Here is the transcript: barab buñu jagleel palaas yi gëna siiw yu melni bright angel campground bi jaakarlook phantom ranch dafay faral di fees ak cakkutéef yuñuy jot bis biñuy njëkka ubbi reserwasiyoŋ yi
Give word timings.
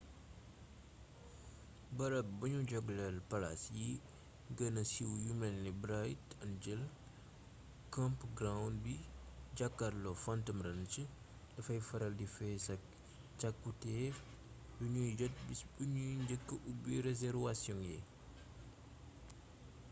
barab 1.97 2.27
buñu 2.39 2.61
jagleel 2.71 3.17
palaas 3.29 3.61
yi 3.79 3.89
gëna 4.57 4.81
siiw 4.91 5.11
yu 5.25 5.31
melni 5.41 5.71
bright 5.83 6.25
angel 6.45 6.81
campground 7.93 8.75
bi 8.83 8.95
jaakarlook 9.57 10.17
phantom 10.25 10.57
ranch 10.67 10.95
dafay 11.53 11.79
faral 11.89 12.13
di 12.17 12.27
fees 12.35 12.65
ak 12.75 12.81
cakkutéef 13.39 14.15
yuñuy 14.79 15.11
jot 15.19 15.33
bis 15.47 15.61
biñuy 15.75 16.13
njëkka 16.23 16.55
ubbi 16.69 16.93
reserwasiyoŋ 17.07 17.79
yi 17.89 17.97